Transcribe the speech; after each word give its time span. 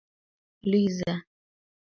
Лӱйыза! 0.69 1.15